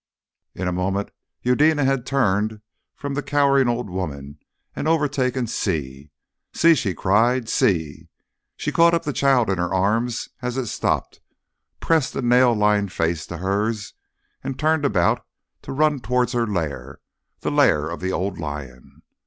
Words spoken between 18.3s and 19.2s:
lion.